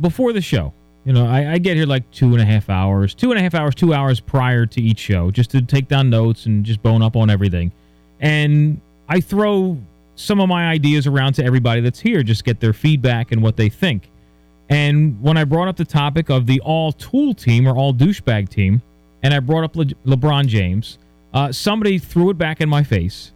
before 0.00 0.32
the 0.32 0.40
show, 0.40 0.72
you 1.04 1.12
know, 1.12 1.26
I, 1.26 1.52
I 1.52 1.58
get 1.58 1.76
here 1.76 1.86
like 1.86 2.10
two 2.10 2.32
and 2.32 2.40
a 2.40 2.44
half 2.44 2.68
hours, 2.68 3.14
two 3.14 3.30
and 3.30 3.38
a 3.38 3.42
half 3.42 3.54
hours, 3.54 3.74
two 3.74 3.94
hours 3.94 4.20
prior 4.20 4.66
to 4.66 4.80
each 4.80 4.98
show, 4.98 5.30
just 5.30 5.50
to 5.50 5.62
take 5.62 5.88
down 5.88 6.10
notes 6.10 6.46
and 6.46 6.64
just 6.64 6.82
bone 6.82 7.02
up 7.02 7.16
on 7.16 7.30
everything. 7.30 7.72
And 8.20 8.80
I 9.08 9.20
throw 9.20 9.78
some 10.14 10.40
of 10.40 10.48
my 10.48 10.68
ideas 10.68 11.06
around 11.06 11.34
to 11.34 11.44
everybody 11.44 11.80
that's 11.80 12.00
here, 12.00 12.22
just 12.22 12.44
get 12.44 12.60
their 12.60 12.74
feedback 12.74 13.32
and 13.32 13.42
what 13.42 13.56
they 13.56 13.68
think. 13.68 14.10
And 14.68 15.20
when 15.20 15.36
I 15.36 15.44
brought 15.44 15.68
up 15.68 15.76
the 15.76 15.84
topic 15.84 16.30
of 16.30 16.46
the 16.46 16.60
all 16.60 16.92
tool 16.92 17.34
team 17.34 17.66
or 17.66 17.74
all 17.74 17.92
douchebag 17.92 18.50
team, 18.50 18.82
and 19.22 19.34
I 19.34 19.40
brought 19.40 19.64
up 19.64 19.76
Le- 19.76 19.86
LeBron 20.06 20.46
James, 20.46 20.98
uh, 21.32 21.50
somebody 21.50 21.98
threw 21.98 22.30
it 22.30 22.38
back 22.38 22.60
in 22.60 22.68
my 22.68 22.82
face 22.82 23.32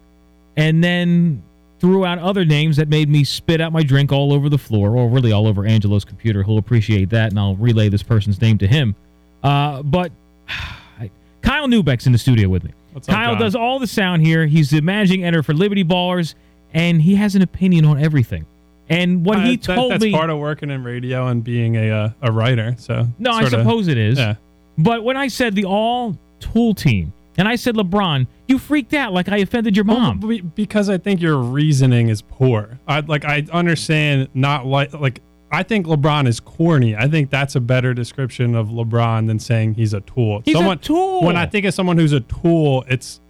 and 0.56 0.82
then 0.82 1.42
threw 1.80 2.04
out 2.06 2.18
other 2.18 2.44
names 2.44 2.76
that 2.76 2.88
made 2.88 3.08
me 3.08 3.24
spit 3.24 3.60
out 3.60 3.72
my 3.72 3.82
drink 3.82 4.12
all 4.12 4.32
over 4.32 4.48
the 4.48 4.58
floor, 4.58 4.96
or 4.96 5.08
really 5.08 5.32
all 5.32 5.46
over 5.46 5.66
Angelo's 5.66 6.04
computer. 6.04 6.42
He'll 6.42 6.58
appreciate 6.58 7.10
that, 7.10 7.30
and 7.30 7.38
I'll 7.38 7.56
relay 7.56 7.88
this 7.88 8.02
person's 8.02 8.40
name 8.40 8.58
to 8.58 8.66
him. 8.66 8.94
Uh, 9.42 9.82
but 9.82 10.10
Kyle 11.42 11.66
Neubeck's 11.68 12.06
in 12.06 12.12
the 12.12 12.18
studio 12.18 12.48
with 12.48 12.64
me. 12.64 12.70
What's 12.92 13.06
Kyle 13.06 13.32
John? 13.32 13.40
does 13.40 13.54
all 13.54 13.78
the 13.78 13.86
sound 13.86 14.24
here. 14.24 14.46
He's 14.46 14.70
the 14.70 14.80
managing 14.80 15.24
editor 15.24 15.42
for 15.42 15.52
Liberty 15.52 15.84
Ballers, 15.84 16.34
and 16.72 17.02
he 17.02 17.16
has 17.16 17.34
an 17.34 17.42
opinion 17.42 17.84
on 17.84 17.98
everything. 18.02 18.46
And 18.88 19.24
what 19.24 19.38
Uh, 19.38 19.42
he 19.42 19.56
that- 19.56 19.74
told 19.74 19.92
that's 19.92 20.02
me, 20.04 20.10
that's 20.10 20.18
part 20.18 20.30
of 20.30 20.38
working 20.38 20.70
in 20.70 20.84
radio 20.84 21.26
and 21.28 21.42
being 21.42 21.76
a 21.76 21.90
uh, 21.90 22.10
a 22.22 22.30
writer. 22.32 22.74
So 22.78 23.08
no, 23.18 23.30
I 23.32 23.48
suppose 23.48 23.88
it 23.88 23.98
is. 23.98 24.18
Yeah. 24.18 24.36
But 24.78 25.04
when 25.04 25.16
I 25.16 25.28
said 25.28 25.54
the 25.54 25.64
all 25.64 26.16
tool 26.40 26.74
team, 26.74 27.12
and 27.36 27.48
I 27.48 27.56
said 27.56 27.74
LeBron, 27.74 28.26
you 28.46 28.58
freaked 28.58 28.94
out 28.94 29.12
like 29.12 29.28
I 29.28 29.38
offended 29.38 29.76
your 29.76 29.84
mom. 29.84 30.20
Well, 30.20 30.38
because 30.54 30.88
I 30.88 30.98
think 30.98 31.20
your 31.20 31.36
reasoning 31.38 32.08
is 32.08 32.22
poor. 32.22 32.78
I 32.86 33.00
like 33.00 33.24
I 33.24 33.46
understand 33.52 34.28
not 34.34 34.66
like 34.66 34.92
like 34.92 35.20
I 35.50 35.62
think 35.62 35.86
LeBron 35.86 36.26
is 36.26 36.40
corny. 36.40 36.96
I 36.96 37.06
think 37.06 37.30
that's 37.30 37.54
a 37.54 37.60
better 37.60 37.94
description 37.94 38.54
of 38.54 38.68
LeBron 38.68 39.28
than 39.28 39.38
saying 39.38 39.74
he's 39.74 39.94
a 39.94 40.00
tool. 40.00 40.42
He's 40.44 40.56
a 40.56 40.76
tool. 40.76 41.22
When 41.22 41.36
I 41.36 41.46
think 41.46 41.64
of 41.64 41.74
someone 41.74 41.96
who's 41.96 42.12
a 42.12 42.20
tool, 42.20 42.84
it's 42.88 43.20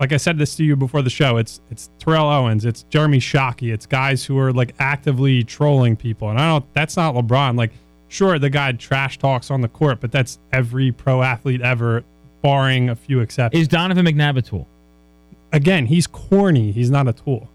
like 0.00 0.12
I 0.12 0.16
said 0.16 0.38
this 0.38 0.56
to 0.56 0.64
you 0.64 0.76
before 0.76 1.02
the 1.02 1.10
show. 1.10 1.36
It's 1.36 1.60
it's 1.70 1.90
Terrell 1.98 2.28
Owens, 2.28 2.64
it's 2.64 2.84
Jeremy 2.84 3.18
Shockey, 3.18 3.72
it's 3.72 3.86
guys 3.86 4.24
who 4.24 4.38
are 4.38 4.52
like 4.52 4.74
actively 4.78 5.42
trolling 5.44 5.96
people, 5.96 6.30
and 6.30 6.38
I 6.38 6.48
don't. 6.48 6.74
That's 6.74 6.96
not 6.96 7.14
LeBron. 7.14 7.56
Like, 7.56 7.72
sure, 8.08 8.38
the 8.38 8.50
guy 8.50 8.72
trash 8.72 9.18
talks 9.18 9.50
on 9.50 9.60
the 9.60 9.68
court, 9.68 10.00
but 10.00 10.12
that's 10.12 10.38
every 10.52 10.92
pro 10.92 11.22
athlete 11.22 11.60
ever, 11.60 12.04
barring 12.42 12.88
a 12.88 12.96
few 12.96 13.20
exceptions. 13.20 13.60
Is 13.62 13.68
Donovan 13.68 14.06
McNabb 14.06 14.36
a 14.38 14.42
tool? 14.42 14.66
Again, 15.52 15.86
he's 15.86 16.06
corny. 16.06 16.72
He's 16.72 16.90
not 16.90 17.08
a 17.08 17.12
tool. 17.12 17.48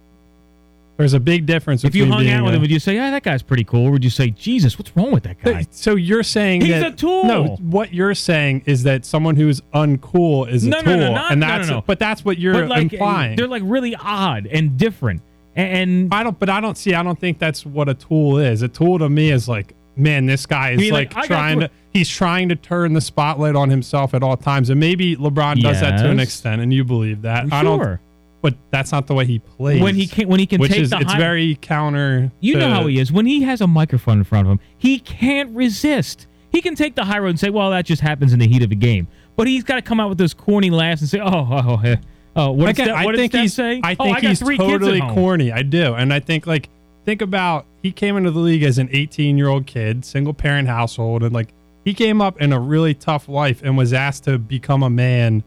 There's 0.97 1.13
a 1.13 1.19
big 1.19 1.47
difference. 1.47 1.83
If 1.83 1.95
you 1.95 2.05
hung 2.05 2.27
out 2.29 2.43
with 2.45 2.53
a- 2.53 2.55
him, 2.57 2.61
would 2.61 2.69
you 2.69 2.79
say, 2.79 2.93
"Yeah, 2.95 3.09
that 3.09 3.23
guy's 3.23 3.41
pretty 3.41 3.63
cool"? 3.63 3.87
Or 3.87 3.91
would 3.91 4.03
you 4.03 4.11
say, 4.11 4.29
"Jesus, 4.29 4.77
what's 4.77 4.95
wrong 4.95 5.11
with 5.11 5.23
that 5.23 5.41
guy"? 5.43 5.65
So 5.71 5.95
you're 5.95 6.21
saying 6.21 6.61
He's 6.61 6.69
that, 6.69 6.93
a 6.93 6.95
tool. 6.95 7.23
No, 7.25 7.57
what 7.61 7.93
you're 7.93 8.13
saying 8.13 8.61
is 8.67 8.83
that 8.83 9.03
someone 9.03 9.35
who's 9.35 9.59
uncool 9.73 10.47
is 10.47 10.65
a 10.67 10.71
tool, 10.71 10.83
no, 10.83 10.95
no, 10.95 11.13
not- 11.13 11.31
and 11.31 11.41
no, 11.41 11.47
no, 11.47 11.57
that's 11.57 11.69
no. 11.69 11.83
but 11.85 11.97
that's 11.97 12.23
what 12.23 12.37
you're 12.37 12.53
but 12.53 12.67
like, 12.67 12.93
implying. 12.93 13.35
they're 13.35 13.47
like 13.47 13.63
really 13.65 13.95
odd 13.95 14.45
and 14.45 14.77
different. 14.77 15.21
And 15.55 16.13
I 16.13 16.23
don't, 16.23 16.37
but 16.39 16.49
I 16.49 16.61
don't 16.61 16.77
see. 16.77 16.93
I 16.93 17.01
don't 17.03 17.19
think 17.19 17.39
that's 17.39 17.65
what 17.65 17.89
a 17.89 17.93
tool 17.95 18.37
is. 18.37 18.61
A 18.61 18.67
tool 18.67 18.99
to 18.99 19.09
me 19.09 19.31
is 19.31 19.47
like, 19.47 19.73
man, 19.95 20.25
this 20.25 20.45
guy 20.45 20.71
is 20.71 20.91
like, 20.91 21.15
like, 21.15 21.25
trying 21.25 21.59
to. 21.61 21.69
He's 21.91 22.09
trying 22.09 22.49
to 22.49 22.55
turn 22.55 22.93
the 22.93 23.01
spotlight 23.01 23.55
on 23.55 23.69
himself 23.69 24.13
at 24.15 24.23
all 24.23 24.35
times, 24.35 24.69
and 24.71 24.79
maybe 24.79 25.15
LeBron 25.15 25.61
does 25.61 25.79
that 25.81 26.01
to 26.01 26.09
an 26.09 26.19
extent, 26.19 26.61
and 26.61 26.73
you 26.73 26.83
believe 26.83 27.21
that. 27.21 27.53
I 27.53 27.63
don't. 27.63 27.79
Sure. 27.79 27.99
But 28.41 28.55
that's 28.71 28.91
not 28.91 29.07
the 29.07 29.13
way 29.13 29.25
he 29.25 29.39
plays. 29.39 29.81
when 29.81 29.95
he 29.95 30.05
can, 30.05 30.27
when 30.27 30.39
he 30.39 30.45
can 30.45 30.59
which 30.59 30.71
take 30.71 30.81
is 30.81 30.89
the 30.89 30.97
it's 30.97 31.13
high, 31.13 31.17
very 31.17 31.55
counter. 31.61 32.29
you 32.41 32.57
know 32.57 32.69
how 32.69 32.87
he 32.87 32.99
is. 32.99 33.11
When 33.11 33.25
he 33.25 33.43
has 33.43 33.61
a 33.61 33.67
microphone 33.67 34.17
in 34.17 34.23
front 34.25 34.47
of 34.47 34.51
him, 34.51 34.59
he 34.77 34.99
can't 34.99 35.55
resist. 35.55 36.27
He 36.51 36.61
can 36.61 36.75
take 36.75 36.95
the 36.95 37.05
high 37.05 37.19
road 37.19 37.29
and 37.29 37.39
say, 37.39 37.49
"Well, 37.49 37.71
that 37.71 37.85
just 37.85 38.01
happens 38.01 38.33
in 38.33 38.39
the 38.39 38.47
heat 38.47 38.61
of 38.61 38.71
a 38.71 38.75
game." 38.75 39.07
But 39.35 39.47
he's 39.47 39.63
got 39.63 39.75
to 39.75 39.81
come 39.81 39.99
out 39.99 40.09
with 40.09 40.17
those 40.17 40.33
corny 40.33 40.69
laughs 40.69 41.01
and 41.01 41.09
say, 41.09 41.19
"Oh, 41.19 41.27
oh, 41.29 41.63
oh, 41.67 41.87
eh. 41.87 41.95
oh 42.35 42.51
what 42.51 42.69
Again, 42.69 42.87
Steph, 42.87 42.97
I 42.97 43.05
what 43.05 43.15
think 43.15 43.31
Steph 43.31 43.41
he's. 43.41 43.53
say? 43.53 43.81
I 43.83 43.95
oh, 43.97 44.03
think 44.03 44.17
I 44.17 44.21
got 44.21 44.29
he's 44.29 44.39
three 44.39 44.57
kids 44.57 44.73
at 44.73 44.79
totally 44.79 44.99
home." 44.99 45.13
corny. 45.13 45.51
I 45.51 45.61
do, 45.61 45.93
and 45.93 46.13
I 46.13 46.19
think 46.19 46.45
like 46.45 46.69
think 47.05 47.21
about 47.21 47.65
he 47.81 47.91
came 47.91 48.17
into 48.17 48.31
the 48.31 48.39
league 48.39 48.63
as 48.63 48.77
an 48.77 48.89
18 48.91 49.37
year 49.37 49.47
old 49.47 49.65
kid, 49.65 50.05
single 50.05 50.33
parent 50.33 50.67
household, 50.67 51.23
and 51.23 51.33
like 51.33 51.53
he 51.83 51.93
came 51.93 52.21
up 52.21 52.41
in 52.41 52.53
a 52.53 52.59
really 52.59 52.93
tough 52.93 53.27
life 53.27 53.61
and 53.63 53.77
was 53.77 53.93
asked 53.93 54.23
to 54.25 54.37
become 54.37 54.83
a 54.83 54.89
man 54.89 55.43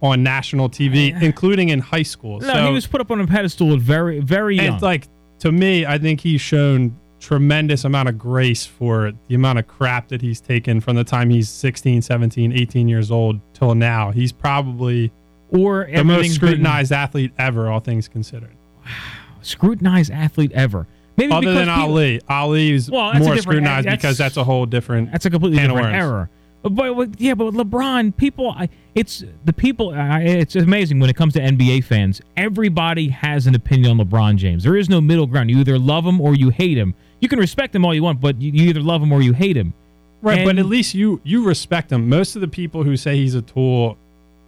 on 0.00 0.22
national 0.22 0.68
TV, 0.68 1.20
including 1.22 1.70
in 1.70 1.80
high 1.80 2.02
school. 2.02 2.38
No, 2.40 2.52
so 2.52 2.66
he 2.66 2.72
was 2.72 2.86
put 2.86 3.00
up 3.00 3.10
on 3.10 3.20
a 3.20 3.26
pedestal 3.26 3.72
at 3.74 3.80
very, 3.80 4.20
very 4.20 4.56
young. 4.56 4.66
and 4.74 4.82
like 4.82 5.08
to 5.40 5.50
me, 5.50 5.86
I 5.86 5.98
think 5.98 6.20
he's 6.20 6.40
shown 6.40 6.96
tremendous 7.20 7.84
amount 7.84 8.08
of 8.08 8.16
grace 8.16 8.64
for 8.64 9.12
the 9.26 9.34
amount 9.34 9.58
of 9.58 9.66
crap 9.66 10.08
that 10.08 10.22
he's 10.22 10.40
taken 10.40 10.80
from 10.80 10.94
the 10.94 11.02
time 11.02 11.30
he's 11.30 11.48
16, 11.48 12.02
17, 12.02 12.52
18 12.52 12.88
years 12.88 13.10
old 13.10 13.40
till 13.54 13.74
now. 13.74 14.12
He's 14.12 14.30
probably 14.30 15.10
or 15.50 15.86
the 15.86 16.04
most 16.04 16.14
everything's 16.14 16.28
been 16.28 16.34
scrutinized 16.34 16.92
athlete 16.92 17.32
ever, 17.38 17.70
all 17.70 17.80
things 17.80 18.08
considered. 18.08 18.54
Wow, 18.84 18.92
scrutinized 19.42 20.12
athlete 20.12 20.52
ever. 20.52 20.86
Maybe 21.18 21.32
Other 21.32 21.52
than 21.52 21.66
people- 21.66 21.82
Ali, 21.82 22.20
Ali's 22.28 22.88
Well, 22.90 23.12
more 23.14 23.36
scrutinized 23.38 23.86
that's- 23.86 24.00
because 24.00 24.16
that's 24.16 24.36
a 24.36 24.44
whole 24.44 24.66
different. 24.66 25.10
That's 25.10 25.26
a 25.26 25.30
completely 25.30 25.58
different 25.58 25.94
error. 25.94 26.30
But, 26.62 26.94
but 26.94 27.20
yeah, 27.20 27.34
but 27.34 27.54
LeBron, 27.54 28.16
people, 28.16 28.50
I, 28.50 28.68
it's 28.94 29.24
the 29.44 29.52
people. 29.52 29.90
I, 29.90 30.22
it's 30.22 30.54
amazing 30.54 31.00
when 31.00 31.10
it 31.10 31.16
comes 31.16 31.34
to 31.34 31.40
NBA 31.40 31.84
fans. 31.84 32.20
Everybody 32.36 33.08
has 33.08 33.46
an 33.48 33.54
opinion 33.56 33.98
on 33.98 34.06
LeBron 34.06 34.36
James. 34.36 34.62
There 34.62 34.76
is 34.76 34.88
no 34.88 35.00
middle 35.00 35.26
ground. 35.26 35.50
You 35.50 35.58
either 35.58 35.78
love 35.78 36.04
him 36.06 36.20
or 36.20 36.34
you 36.34 36.50
hate 36.50 36.78
him. 36.78 36.94
You 37.20 37.28
can 37.28 37.38
respect 37.40 37.74
him 37.74 37.84
all 37.84 37.94
you 37.94 38.02
want, 38.02 38.20
but 38.20 38.40
you, 38.40 38.52
you 38.52 38.68
either 38.68 38.80
love 38.80 39.02
him 39.02 39.12
or 39.12 39.20
you 39.22 39.32
hate 39.32 39.56
him. 39.56 39.74
Right, 40.20 40.44
but 40.44 40.58
at 40.58 40.66
least 40.66 40.94
you 40.94 41.20
you 41.24 41.44
respect 41.44 41.92
him. 41.92 42.08
Most 42.08 42.34
of 42.34 42.42
the 42.42 42.48
people 42.48 42.82
who 42.84 42.96
say 42.96 43.16
he's 43.16 43.34
a 43.36 43.42
tool 43.42 43.96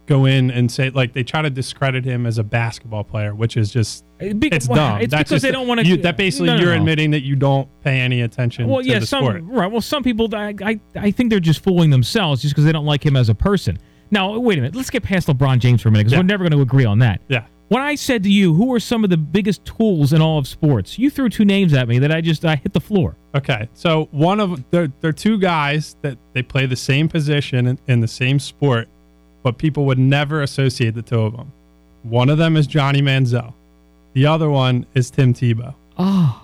go 0.07 0.25
in 0.25 0.51
and 0.51 0.71
say 0.71 0.89
like 0.89 1.13
they 1.13 1.23
try 1.23 1.41
to 1.41 1.49
discredit 1.49 2.03
him 2.03 2.25
as 2.25 2.37
a 2.37 2.43
basketball 2.43 3.03
player, 3.03 3.33
which 3.35 3.55
is 3.57 3.71
just 3.71 4.03
uh, 4.21 4.33
be- 4.33 4.49
it's 4.49 4.67
well, 4.67 4.75
dumb. 4.93 5.01
it's 5.01 5.11
That's 5.11 5.29
because 5.29 5.35
just- 5.35 5.43
they 5.43 5.51
don't 5.51 5.67
wanna- 5.67 5.83
you- 5.83 5.97
That 5.97 6.17
basically 6.17 6.47
No, 6.47 6.55
no, 6.57 6.61
you're 6.63 6.73
no. 6.75 6.79
admitting 6.79 7.11
that 7.11 7.21
you 7.23 7.35
don't 7.35 7.67
pay 7.83 7.99
any 7.99 8.21
attention 8.21 8.67
Well, 8.67 8.81
to 8.81 8.87
yeah, 8.89 8.99
the 8.99 9.05
some 9.05 9.23
sport. 9.23 9.43
right. 9.45 9.71
Well, 9.71 9.81
some 9.81 10.03
people, 10.03 10.27
I, 10.35 10.53
I, 10.63 10.79
I 10.95 11.11
think 11.11 11.29
they're 11.29 11.39
just 11.39 11.63
fooling 11.63 11.89
themselves 11.91 12.41
just 12.41 12.53
because 12.53 12.65
they 12.65 12.71
don't 12.71 12.85
like 12.85 13.05
him 13.05 13.15
as 13.15 13.29
a 13.29 13.35
person. 13.35 13.77
Now, 14.09 14.37
wait 14.37 14.57
a 14.57 14.61
minute. 14.61 14.75
Let's 14.75 14.89
get 14.89 15.03
past 15.03 15.27
LeBron 15.27 15.59
James 15.59 15.81
for 15.81 15.89
a 15.89 15.91
minute 15.91 16.03
because 16.05 16.13
Yeah. 16.13 16.19
we're 16.19 16.23
never 16.23 16.43
going 16.43 16.51
to 16.51 16.61
agree 16.61 16.83
on 16.85 16.99
that. 16.99 17.21
Yeah. 17.29 17.45
When 17.69 17.81
I 17.81 17.95
said 17.95 18.23
to 18.23 18.29
you, 18.29 18.53
who 18.53 18.73
are 18.73 18.81
some 18.81 19.05
of 19.05 19.09
the 19.09 19.15
biggest 19.15 19.63
tools 19.63 20.11
in 20.11 20.21
all 20.21 20.37
of 20.37 20.45
sports, 20.45 20.99
you 20.99 21.09
threw 21.09 21.29
two 21.29 21.45
names 21.45 21.71
at 21.73 21.87
me 21.87 21.99
that 21.99 22.11
I 22.11 22.19
just 22.19 22.43
I 22.43 22.57
hit 22.57 22.73
the 22.73 22.81
floor. 22.81 23.15
Okay, 23.33 23.69
so 23.73 24.09
one 24.11 24.41
of 24.41 24.61
they're, 24.71 24.89
they're 24.99 25.13
two 25.13 25.37
guys 25.39 25.95
that 26.01 26.17
they 26.33 26.41
play 26.43 26.65
the 26.65 26.75
same 26.75 27.07
position 27.07 27.67
in, 27.67 27.79
in 27.87 28.01
the 28.01 28.07
same 28.09 28.39
sport, 28.39 28.89
but 29.43 29.57
people 29.57 29.85
would 29.85 29.99
never 29.99 30.41
associate 30.41 30.95
the 30.95 31.01
two 31.01 31.21
of 31.21 31.35
them. 31.35 31.51
One 32.03 32.29
of 32.29 32.37
them 32.37 32.57
is 32.57 32.67
Johnny 32.67 33.01
Manziel, 33.01 33.53
the 34.13 34.25
other 34.25 34.49
one 34.49 34.85
is 34.93 35.09
Tim 35.09 35.33
Tebow. 35.33 35.75
Oh. 35.97 36.43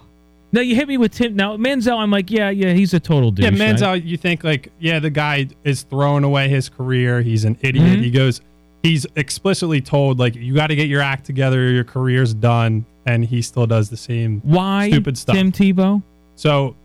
Now 0.53 0.61
you 0.61 0.75
hit 0.75 0.87
me 0.87 0.97
with 0.97 1.13
Tim. 1.13 1.35
Now 1.35 1.57
Manziel, 1.57 1.97
I'm 1.97 2.11
like, 2.11 2.31
yeah, 2.31 2.49
yeah, 2.49 2.71
he's 2.73 2.93
a 2.93 2.99
total 2.99 3.31
douche. 3.31 3.43
Yeah, 3.43 3.49
right? 3.49 3.75
Manziel, 3.75 4.05
you 4.05 4.15
think 4.17 4.43
like, 4.43 4.71
yeah, 4.79 4.99
the 4.99 5.09
guy 5.09 5.47
is 5.63 5.83
throwing 5.83 6.23
away 6.23 6.47
his 6.47 6.69
career. 6.69 7.21
He's 7.21 7.43
an 7.43 7.57
idiot. 7.61 7.99
Mhm. 7.99 8.03
He 8.03 8.11
goes, 8.11 8.41
he's 8.81 9.05
explicitly 9.15 9.81
told 9.81 10.19
like, 10.19 10.35
you 10.35 10.55
got 10.55 10.67
to 10.67 10.75
get 10.75 10.87
your 10.87 11.01
act 11.01 11.25
together. 11.25 11.69
Your 11.71 11.83
career's 11.83 12.33
done, 12.33 12.85
and 13.05 13.25
he 13.25 13.41
still 13.41 13.67
does 13.67 13.89
the 13.89 13.97
same 13.97 14.39
Why 14.45 14.89
stupid 14.89 15.17
stuff. 15.17 15.35
Tim 15.35 15.51
Tebow? 15.51 16.01
So 16.35 16.75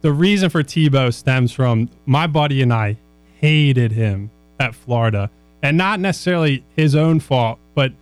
the 0.00 0.12
reason 0.12 0.48
for 0.48 0.62
Tebow 0.62 1.12
stems 1.12 1.52
from 1.52 1.90
my 2.06 2.26
buddy 2.26 2.62
and 2.62 2.72
I 2.72 2.96
hated 3.38 3.92
him 3.92 4.30
at 4.58 4.74
Florida, 4.74 5.30
and 5.62 5.76
not 5.76 6.00
necessarily 6.00 6.64
his 6.76 6.94
own 6.94 7.20
fault, 7.20 7.58
but 7.74 7.92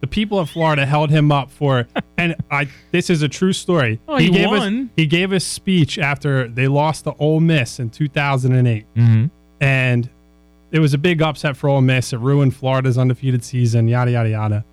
the 0.00 0.06
people 0.06 0.38
of 0.38 0.48
Florida 0.50 0.86
held 0.86 1.10
him 1.10 1.30
up 1.32 1.50
for. 1.50 1.86
And 2.20 2.36
I, 2.50 2.68
this 2.92 3.08
is 3.08 3.22
a 3.22 3.28
true 3.28 3.54
story. 3.54 3.98
Oh, 4.06 4.16
he 4.18 4.28
gave 4.28 4.48
won. 4.48 4.84
Us, 4.84 4.88
he 4.94 5.06
gave 5.06 5.32
a 5.32 5.40
speech 5.40 5.98
after 5.98 6.46
they 6.48 6.68
lost 6.68 7.04
to 7.04 7.14
Ole 7.18 7.40
Miss 7.40 7.78
in 7.80 7.88
2008, 7.88 8.84
Mm-hmm. 8.94 9.26
and 9.62 10.10
it 10.70 10.80
was 10.80 10.92
a 10.92 10.98
big 10.98 11.22
upset 11.22 11.56
for 11.56 11.68
Ole 11.70 11.80
Miss. 11.80 12.12
It 12.12 12.18
ruined 12.18 12.54
Florida's 12.54 12.98
undefeated 12.98 13.42
season. 13.42 13.88
Yada 13.88 14.10
yada 14.10 14.28
yada. 14.28 14.64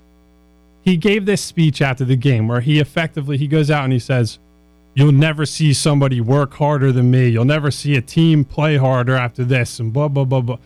He 0.82 0.98
gave 0.98 1.26
this 1.26 1.42
speech 1.42 1.82
after 1.82 2.04
the 2.06 2.18
game 2.18 2.48
where 2.50 2.60
he 2.62 2.80
effectively 2.80 3.38
he 3.38 3.48
goes 3.48 3.72
out 3.72 3.86
and 3.86 3.94
he 3.94 4.00
says, 4.00 4.40
"You'll 4.94 5.12
never 5.14 5.46
see 5.46 5.72
somebody 5.74 6.20
work 6.20 6.54
harder 6.56 6.92
than 6.92 7.10
me. 7.10 7.30
You'll 7.30 7.46
never 7.46 7.72
see 7.72 7.96
a 7.96 8.02
team 8.02 8.44
play 8.44 8.76
harder 8.76 9.16
after 9.16 9.46
this." 9.46 9.80
And 9.80 9.92
blah 9.94 10.10
blah 10.10 10.26
blah 10.26 10.42
blah. 10.42 10.58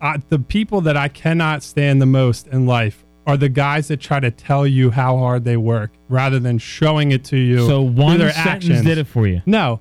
Uh, 0.00 0.18
the 0.28 0.38
people 0.38 0.80
that 0.82 0.96
I 0.96 1.08
cannot 1.08 1.62
stand 1.62 2.00
the 2.00 2.06
most 2.06 2.46
in 2.46 2.66
life 2.66 3.04
are 3.26 3.36
the 3.36 3.48
guys 3.48 3.88
that 3.88 4.00
try 4.00 4.18
to 4.18 4.30
tell 4.30 4.66
you 4.66 4.90
how 4.90 5.18
hard 5.18 5.44
they 5.44 5.56
work 5.56 5.90
rather 6.08 6.38
than 6.38 6.58
showing 6.58 7.12
it 7.12 7.22
to 7.24 7.36
you. 7.36 7.66
So 7.66 7.82
one 7.82 8.18
their 8.18 8.32
sentence 8.32 8.64
actions. 8.64 8.82
did 8.82 8.98
it 8.98 9.06
for 9.06 9.26
you. 9.26 9.42
No. 9.46 9.80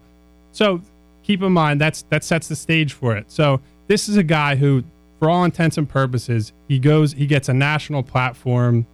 So 0.52 0.82
keep 1.24 1.42
in 1.42 1.52
mind 1.52 1.80
that's 1.80 2.02
that 2.10 2.24
sets 2.24 2.48
the 2.48 2.56
stage 2.56 2.94
for 2.94 3.16
it. 3.16 3.32
So 3.32 3.62
this 3.88 4.10
is 4.10 4.18
a 4.18 4.24
guy 4.24 4.56
who, 4.56 4.84
for 5.20 5.30
all 5.30 5.44
intents 5.46 5.78
and 5.78 5.88
purposes, 5.88 6.52
he 6.68 6.80
goes 6.80 7.14
he 7.14 7.26
gets 7.26 7.50
a 7.50 7.54
national 7.54 8.04
platform 8.04 8.86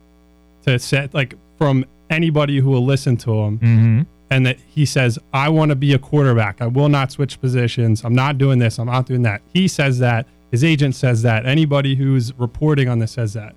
to 0.63 0.77
set 0.79 1.13
like 1.13 1.33
from 1.57 1.85
anybody 2.09 2.59
who 2.59 2.69
will 2.69 2.85
listen 2.85 3.17
to 3.17 3.33
him. 3.33 3.59
Mm-hmm. 3.59 4.01
and 4.29 4.45
that 4.45 4.57
he 4.67 4.85
says, 4.85 5.17
I 5.33 5.49
want 5.49 5.69
to 5.69 5.75
be 5.75 5.93
a 5.93 5.99
quarterback. 5.99 6.61
I 6.61 6.67
will 6.67 6.89
not 6.89 7.11
switch 7.11 7.39
positions. 7.41 8.03
I'm 8.03 8.13
not 8.13 8.37
doing 8.37 8.59
this. 8.59 8.79
I'm 8.79 8.87
not 8.87 9.05
doing 9.05 9.23
that. 9.23 9.41
He 9.53 9.67
says 9.67 9.99
that. 9.99 10.27
His 10.55 10.63
agent 10.63 10.95
says 10.95 11.21
that. 11.23 11.45
Anybody 11.45 11.95
who's 11.95 12.33
reporting 12.39 12.87
on 12.87 12.99
this 12.99 13.11
says 13.11 13.33
that. 13.33 13.55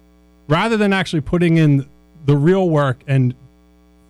Rather 0.49 0.77
than 0.77 0.93
actually 0.93 1.21
putting 1.21 1.56
in 1.56 1.89
the 2.27 2.37
real 2.37 2.69
work 2.69 3.05
and 3.06 3.35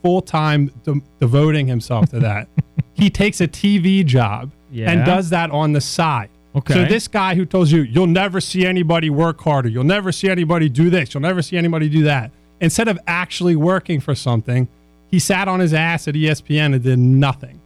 full 0.02 0.22
time 0.22 0.72
de- 0.84 1.02
devoting 1.20 1.66
himself 1.66 2.08
to 2.10 2.18
that, 2.20 2.48
he 2.94 3.10
takes 3.10 3.42
a 3.42 3.46
TV 3.48 4.06
job 4.06 4.50
Yeah. 4.72 4.90
and 4.90 5.04
does 5.04 5.28
that 5.30 5.50
on 5.50 5.74
the 5.74 5.82
side. 5.82 6.30
Okay. 6.56 6.72
So 6.72 6.84
this 6.86 7.08
guy 7.08 7.34
who 7.34 7.44
tells 7.44 7.70
you 7.70 7.82
you'll 7.82 8.06
never 8.06 8.40
see 8.40 8.64
anybody 8.64 9.10
work 9.10 9.38
harder, 9.42 9.68
you'll 9.68 9.84
never 9.84 10.10
see 10.10 10.30
anybody 10.30 10.70
do 10.70 10.88
this, 10.88 11.12
you'll 11.12 11.20
never 11.20 11.42
see 11.42 11.58
anybody 11.58 11.90
do 11.90 12.04
that. 12.04 12.30
Instead 12.60 12.88
of 12.88 12.98
actually 13.06 13.54
working 13.54 14.00
for 14.00 14.14
something, 14.14 14.66
he 15.10 15.18
sat 15.18 15.46
on 15.46 15.60
his 15.60 15.74
ass 15.74 16.08
at 16.08 16.14
ESPN 16.14 16.72
and 16.72 16.82
did 16.82 16.98
nothing. 16.98 17.60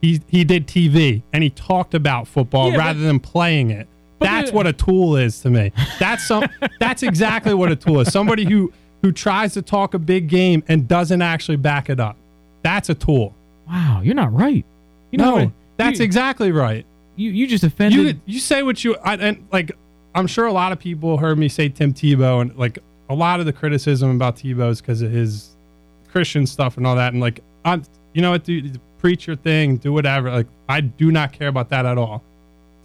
He 0.00 0.22
he 0.28 0.42
did 0.44 0.66
TV 0.66 1.22
and 1.32 1.42
he 1.42 1.50
talked 1.50 1.92
about 1.92 2.26
football 2.26 2.70
Yeah, 2.72 2.78
rather 2.78 3.00
but- 3.00 3.04
than 3.06 3.20
playing 3.20 3.70
it. 3.70 3.88
That's 4.20 4.52
what 4.52 4.66
a 4.66 4.72
tool 4.72 5.16
is 5.16 5.40
to 5.40 5.50
me. 5.50 5.72
That's 5.98 6.26
some 6.26 6.44
that's 6.80 7.02
exactly 7.02 7.54
what 7.54 7.70
a 7.70 7.76
tool 7.76 8.00
is. 8.00 8.12
Somebody 8.12 8.44
who 8.44 8.72
who 9.02 9.12
tries 9.12 9.54
to 9.54 9.62
talk 9.62 9.94
a 9.94 9.98
big 9.98 10.28
game 10.28 10.62
and 10.68 10.88
doesn't 10.88 11.22
actually 11.22 11.56
back 11.56 11.88
it 11.88 12.00
up. 12.00 12.16
That's 12.62 12.88
a 12.88 12.94
tool. 12.94 13.34
Wow, 13.68 14.00
you're 14.02 14.14
not 14.14 14.32
right. 14.32 14.64
You 15.10 15.18
know 15.18 15.38
no, 15.38 15.52
that's 15.76 16.00
you, 16.00 16.04
exactly 16.04 16.52
right. 16.52 16.84
you. 17.16 17.30
You 17.30 17.46
just 17.46 17.64
offended. 17.64 18.00
You 18.00 18.20
you 18.34 18.40
say 18.40 18.62
what 18.62 18.82
you 18.84 18.96
I, 18.96 19.14
and 19.14 19.46
like. 19.52 19.72
I'm 20.14 20.26
sure 20.26 20.46
a 20.46 20.52
lot 20.52 20.72
of 20.72 20.80
people 20.80 21.18
heard 21.18 21.38
me 21.38 21.48
say 21.48 21.68
Tim 21.68 21.92
Tebow, 21.92 22.40
and 22.40 22.56
like 22.56 22.78
a 23.08 23.14
lot 23.14 23.40
of 23.40 23.46
the 23.46 23.52
criticism 23.52 24.10
about 24.10 24.36
Tebow 24.36 24.70
is 24.70 24.80
because 24.80 25.02
of 25.02 25.10
his 25.10 25.56
Christian 26.10 26.46
stuff 26.46 26.76
and 26.76 26.86
all 26.86 26.96
that. 26.96 27.12
And 27.12 27.20
like, 27.20 27.40
I'm, 27.64 27.82
you 28.12 28.22
know 28.22 28.32
what, 28.32 28.44
dude, 28.44 28.80
preach 28.98 29.26
your 29.26 29.36
thing, 29.36 29.76
do 29.76 29.92
whatever. 29.92 30.30
Like, 30.30 30.46
I 30.68 30.80
do 30.80 31.10
not 31.10 31.32
care 31.32 31.48
about 31.48 31.70
that 31.70 31.86
at 31.86 31.98
all. 31.98 32.22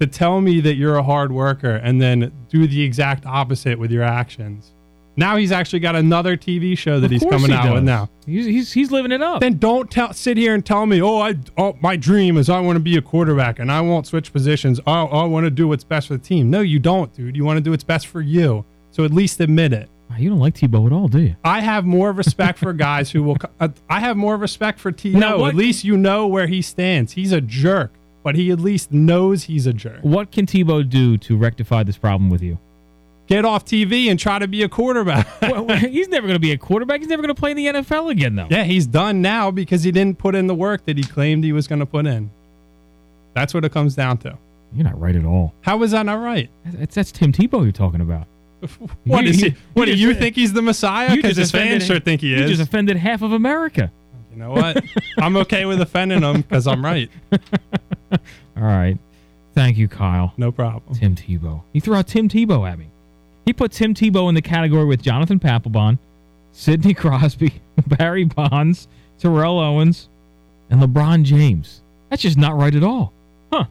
To 0.03 0.07
tell 0.07 0.41
me 0.41 0.59
that 0.59 0.75
you're 0.75 0.97
a 0.97 1.03
hard 1.03 1.31
worker 1.31 1.75
and 1.75 2.01
then 2.01 2.33
do 2.50 2.67
the 2.67 2.81
exact 2.81 3.25
opposite 3.25 3.79
with 3.79 3.89
your 3.89 4.03
actions. 4.03 4.73
Now 5.15 5.38
he's 5.38 5.53
actually 5.53 5.79
got 5.79 5.95
another 5.95 6.35
TV 6.35 6.77
show 6.77 7.00
that 7.00 7.09
he's 7.09 7.23
coming 7.23 7.51
he 7.51 7.55
out 7.55 7.73
with 7.73 7.83
now. 7.83 8.09
He's, 8.25 8.45
he's 8.45 8.73
he's 8.73 8.91
living 8.91 9.13
it 9.13 9.21
up. 9.21 9.39
Then 9.39 9.59
don't 9.59 9.89
tell 9.89 10.11
sit 10.11 10.35
here 10.35 10.53
and 10.55 10.65
tell 10.65 10.85
me, 10.85 11.01
oh, 11.01 11.19
I 11.19 11.35
oh, 11.57 11.77
my 11.81 11.95
dream 11.95 12.35
is 12.35 12.50
I 12.50 12.59
want 12.59 12.75
to 12.75 12.81
be 12.81 12.97
a 12.97 13.01
quarterback 13.01 13.59
and 13.59 13.71
I 13.71 13.79
won't 13.79 14.07
switch 14.07 14.33
positions. 14.33 14.81
Oh, 14.85 15.05
I 15.05 15.23
want 15.23 15.45
to 15.45 15.51
do 15.51 15.69
what's 15.69 15.85
best 15.85 16.07
for 16.07 16.17
the 16.17 16.23
team. 16.23 16.49
No, 16.49 16.59
you 16.59 16.79
don't, 16.79 17.13
dude. 17.13 17.38
You 17.38 17.45
want 17.45 17.57
to 17.57 17.61
do 17.61 17.71
what's 17.71 17.85
best 17.85 18.07
for 18.07 18.19
you. 18.19 18.65
So 18.91 19.06
at 19.06 19.11
least 19.11 19.39
admit 19.39 19.71
it. 19.71 19.89
Wow, 20.09 20.17
you 20.17 20.29
don't 20.29 20.39
like 20.39 20.56
Tebow 20.56 20.85
at 20.85 20.91
all, 20.91 21.07
do 21.07 21.19
you? 21.21 21.35
I 21.45 21.61
have 21.61 21.85
more 21.85 22.11
respect 22.11 22.59
for 22.59 22.73
guys 22.73 23.11
who 23.11 23.23
will. 23.23 23.38
Uh, 23.59 23.69
I 23.89 24.01
have 24.01 24.17
more 24.17 24.35
respect 24.35 24.79
for 24.79 24.91
T. 24.91 25.11
Now, 25.11 25.38
No, 25.38 25.45
at 25.45 25.56
least 25.56 25.85
you 25.85 25.95
know 25.95 26.27
where 26.27 26.47
he 26.47 26.61
stands. 26.61 27.13
He's 27.13 27.31
a 27.31 27.39
jerk, 27.39 27.94
but 28.23 28.35
he 28.35 28.49
at 28.51 28.59
least 28.59 28.91
knows 28.91 29.43
he's 29.43 29.67
a 29.67 29.73
jerk. 29.73 29.99
What 30.01 30.31
can 30.31 30.45
Tebow 30.45 30.87
do 30.89 31.17
to 31.17 31.37
rectify 31.37 31.83
this 31.83 31.97
problem 31.97 32.29
with 32.29 32.41
you? 32.41 32.57
Get 33.27 33.45
off 33.45 33.63
TV 33.65 34.07
and 34.11 34.19
try 34.19 34.37
to 34.39 34.47
be 34.49 34.63
a 34.63 34.69
quarterback. 34.69 35.27
well, 35.41 35.67
he's 35.77 36.09
never 36.09 36.27
going 36.27 36.35
to 36.35 36.41
be 36.41 36.51
a 36.51 36.57
quarterback. 36.57 36.99
He's 36.99 37.07
never 37.09 37.21
going 37.21 37.33
to 37.33 37.39
play 37.39 37.51
in 37.51 37.57
the 37.57 37.67
NFL 37.67 38.11
again, 38.11 38.35
though. 38.35 38.47
yeah, 38.49 38.63
he's 38.65 38.85
done 38.85 39.21
now 39.21 39.49
because 39.49 39.83
he 39.83 39.91
didn't 39.91 40.17
put 40.17 40.35
in 40.35 40.47
the 40.47 40.55
work 40.55 40.85
that 40.85 40.97
he 40.97 41.03
claimed 41.03 41.43
he 41.43 41.53
was 41.53 41.67
going 41.67 41.79
to 41.79 41.85
put 41.85 42.05
in. 42.05 42.29
That's 43.33 43.53
what 43.53 43.63
it 43.63 43.71
comes 43.71 43.95
down 43.95 44.17
to. 44.19 44.37
You're 44.75 44.83
not 44.83 44.99
right 44.99 45.15
at 45.15 45.23
all. 45.25 45.53
How 45.61 45.81
is 45.83 45.91
that 45.91 46.05
not 46.05 46.15
right? 46.21 46.49
That's, 46.65 46.95
that's 46.95 47.11
Tim 47.11 47.31
Tebow 47.31 47.63
you're 47.63 47.71
talking 47.71 48.01
about. 48.01 48.27
What 49.05 49.23
You- 49.23 49.29
is 49.29 49.41
you- 49.41 49.49
he? 49.51 49.55
What 49.73 49.85
do 49.85 49.95
you 49.95 50.13
think 50.13 50.35
he's 50.35 50.51
the 50.53 50.61
Messiah? 50.61 51.15
Because 51.15 51.37
his 51.37 51.51
fans 51.51 51.85
sure 51.85 51.99
think 51.99 52.21
he 52.21 52.29
You 52.29 52.43
is. 52.43 52.49
just 52.57 52.61
offended 52.69 52.97
half 52.97 53.21
of 53.21 53.31
America. 53.33 53.91
you 54.31 54.37
know 54.39 54.51
what? 54.51 54.83
I'm 55.19 55.35
okay 55.37 55.65
with 55.65 55.79
offending 55.81 56.21
him 56.23 56.41
because 56.41 56.65
I'm 56.67 56.83
right. 56.83 57.09
All 58.57 58.63
right. 58.63 58.98
Thank 59.54 59.77
you, 59.77 59.88
Kyle. 59.88 60.33
No 60.38 60.51
problem. 60.51 60.95
Tim 60.95 61.15
Tebow. 61.15 61.62
He 61.74 61.80
threw 61.80 61.95
out 61.95 62.07
Tim 62.07 62.27
Tebow 62.27 62.69
at 62.69 62.80
me. 62.80 62.88
He 63.45 63.54
put 63.54 63.71
Tim 63.71 63.94
Tebow 63.94 64.30
in 64.30 64.36
the 64.36 64.42
category 64.42 64.86
with 64.86 65.01
Jonathan 65.01 65.39
Papelbon, 65.39 66.00
Sidney 66.51 66.94
Crosby, 66.94 67.62
Barry 67.88 68.24
Bonds, 68.24 68.88
Terrell 69.19 69.60
Owens, 69.60 70.07
and 70.69 70.81
LeBron 70.81 71.24
James. 71.24 71.81
That's 72.10 72.21
just 72.21 72.38
not 72.38 72.56
right 72.56 72.74
at 72.74 72.83
all. 72.83 73.12
Huh. 73.51 73.65